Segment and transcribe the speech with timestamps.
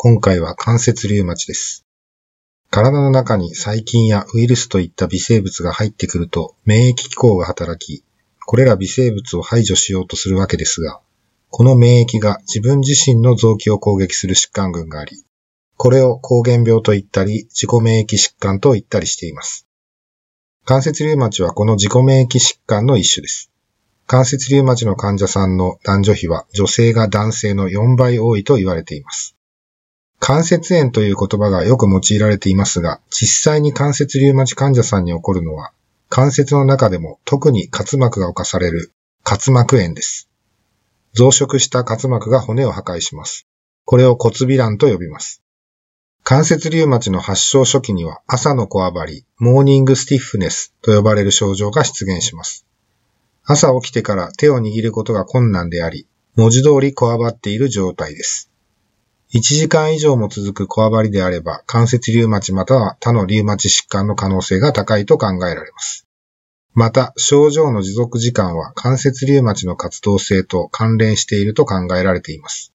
[0.00, 1.84] 今回は関節リウマチです。
[2.70, 8.04] 体の中に細菌やウイルスといった微生物が入ってくると免疫機構が働き、
[8.46, 11.00] これら微生物を排除しようとするわけですが、
[11.50, 15.24] この免疫が自分自身の臓器を攻撃する疾患群があり、
[15.76, 19.66] これを膠原病と言ったり、自己免疫疾患と言ったりしています。
[20.64, 23.50] 関節リウマチはこの自己免疫疾患の一種です。
[24.06, 29.34] 関節リウマチの患者さんの男女比は女性が男性の4倍多いと言われています。
[30.20, 35.72] 関節炎という言葉がよく用いられていますが、実際に関節リウマチ患者さんに起こるのは、
[36.08, 38.92] 関節の中でも特に滑膜が侵される
[39.24, 40.28] 滑膜炎です。
[41.14, 43.46] 増殖した滑膜が骨を破壊します。
[43.84, 45.42] これを骨微乱と呼びます。
[46.24, 52.66] 関節リウマチの発症初期には朝のこわばり、モーニングスティッフネスと呼ばれる症状が出現します。
[53.44, 58.50] 朝起きてから手を握ることが困難であり、文字通りこわばっている状態です。
[59.34, 66.06] 1時間以上も続くこわばりであれば、関節リウマチまたは他のリウマチ疾患の可能性が高いと考えられます。
[66.72, 72.72] また、症状の持続時間は関節リウマチの活動性と関連していると考えられています。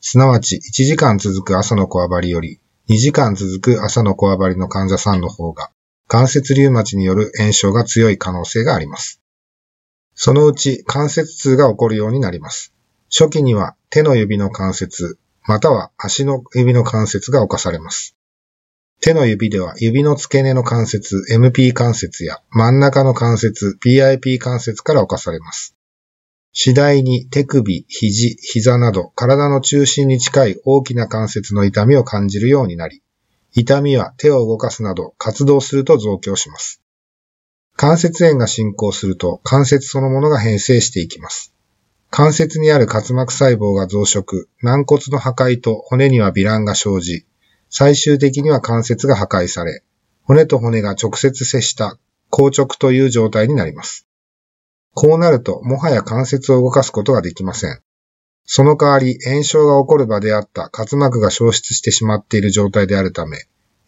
[0.00, 2.60] すなわち、1時間続く朝のこわばりより、
[2.90, 5.70] 2時間続く朝のこわばりの患者さんの方が、
[6.06, 9.22] 関節リウマチによる炎症が強い可能性があります。
[10.14, 12.74] そのうち関節痛が起こるようになります。
[13.10, 18.16] 初期には手の指の関節、または足の指の関節が侵されます。
[19.00, 25.76] 手の指では指の付け根の関節、MP 関節や真ん中の関節、PIP 関節から侵されます。
[26.54, 33.02] 次第に手首、肘、膝など体の中心に近い大きな関節の痛みを感じるようになり、
[33.52, 36.80] 痛みは手を動かすなど活動すると増強します。
[37.76, 41.53] 関節炎が進行すると関節そのものが変性していきます。
[42.16, 47.26] 関節にある滑膜細胞が増殖、軟骨の破壊と骨には微乱が生じ、
[47.70, 49.82] 最終的には関節が破壊され、
[50.22, 51.98] 骨と骨が直接接した
[52.30, 54.06] 硬直という状態になります。
[54.92, 57.80] こうなると、もはや関節を動かすことができません。
[58.44, 63.38] その代わり、炎症が起こる場であった滑膜が消失してしまっている状態であるため、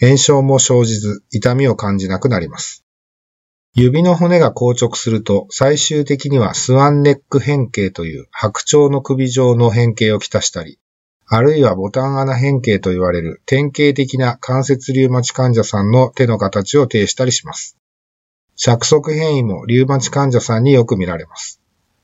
[0.00, 2.83] 炎症も生じず、痛みを感じなくなります。
[3.76, 10.78] 指の骨が硬直すると、最終的にはスワンネック変形という白鳥の首状の変形をきたしたり、
[11.26, 17.76] あるいはボタン穴変形と言われる典型的な関節リウマチ患者さんの手の形を呈したりします。
[18.54, 21.60] 尺足変異もリウマチ患者さんによく見られます。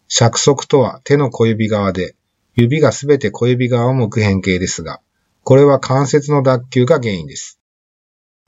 [0.08, 2.16] 尺足とは手の小指側で、
[2.56, 5.00] 指がすべて小指側を向く変形ですが、
[5.44, 7.59] これは関節の脱臼が原因です。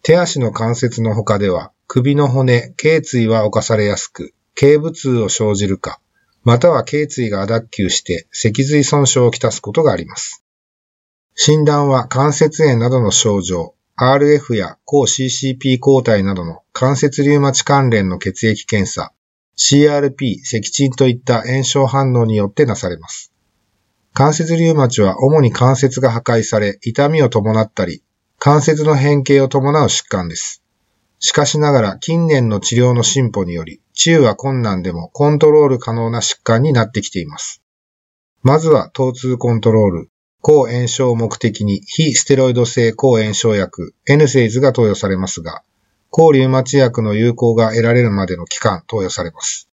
[0.04, 6.00] 手足の関節の他では、首の骨、頸椎は侵されやすく、頸部痛を生じるか、
[6.42, 10.44] または頸椎が脱臼して脊髄損傷をきたすことがあります。
[11.36, 19.12] 診断は関節炎などの症状、RF や抗 CCP 抗体などの関節リウマチ関連の血液検査、
[19.56, 23.32] CRP、赤鎮といった炎症反応によってなされます。
[24.14, 28.02] 関節リウマチは主に関節が破壊され、痛みを伴ったり、
[28.44, 30.64] 関節の変形を伴う疾患です。
[31.20, 37.62] しかしながら近年の治療の進歩により、治癒は困難でもコントロール可能な疾患になってきています。
[38.42, 40.10] まずは疼痛コントロール、
[40.40, 45.62] 抗炎症を目的に非ステロイド性抗炎症薬、エヌセイズが投与されますが、
[46.10, 49.68] 抗リウマチ薬の有効が得られるまでの期間投与されます。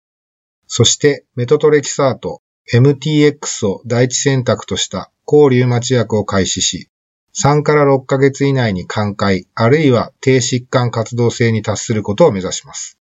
[0.67, 6.91] そして、メトトレキサート、MTX を第一選択とした抗リウマチ薬を開始し、
[7.35, 12.99] 3から6ヶ月以内に寛解、あるいは低疾患活動性に達することを目指します。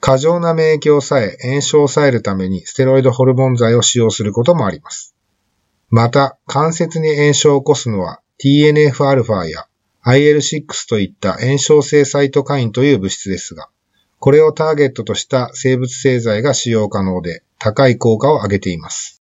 [0.00, 5.14] 過剰な免疫を抑え、炎症を抑えるためにステロイドホルモン剤を使用することもあります。
[5.90, 9.66] また、関節に炎症を起こすのは TNF-α や
[10.04, 13.68] IL6 といった炎症性サイトカインという物質ですが、
[14.20, 19.17] これをターゲットとした生物製剤が使用可能で高い効果を上げています。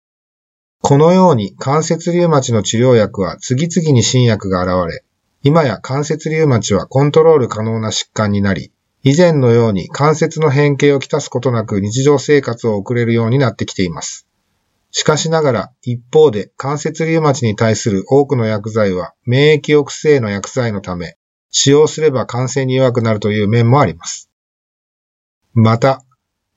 [0.85, 5.05] このように関節リウマチの治療薬は次々に新薬が現れ、
[5.41, 14.27] 今や関節リウマチはコントロール可能な疾患になり、以前のように関節の変形をきたすことなく日常生活を送れるようになってきています。
[14.91, 21.15] しかしながら、一方で関節リウマチに対する多くの薬剤は免疫抑制の薬剤のため、
[21.49, 24.29] 使用すれば感染に弱くなるという面もあります。
[25.53, 26.03] また、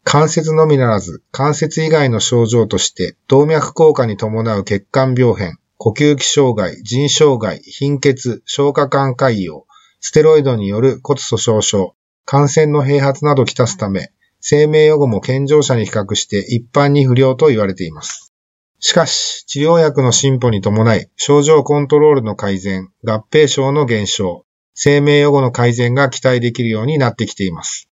[0.09, 9.65] 関節のみならず、関節以外の症状として、動脈硬化に伴う血管病変、呼吸器障害、腎障害、貧血、消化管潰瘍、
[9.99, 18.33] ステロイドによる骨粗鬆症、感染の併発などきたすため、生命予後も健常者に比較して一般に不良と言われています。
[18.79, 27.89] しかし、治療薬の進歩に伴い、症状コントロールの改善、合併症の減少、生命予後の改善が期待できるようになってきています。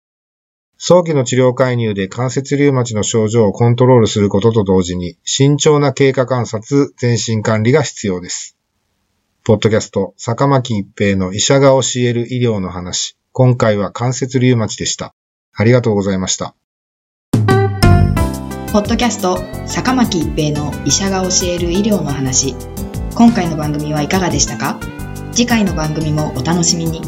[0.83, 8.57] 早期の治療介入で関節リウマチの症状をコントロールすることと同時に、慎重な経過観察、全身管理が必要です。
[9.45, 13.19] ポッドキャスト、坂巻一平の医者が教える医療の話。
[13.33, 15.15] 今回は関節リウマチでした。
[15.55, 16.55] ありがとうございました。
[18.73, 22.57] ポッドキャスト、坂巻一平の医者が教える医療の話。
[23.15, 24.81] 今回の番組はいかがでしたか？
[25.33, 27.03] 次回の番組もお楽しみに。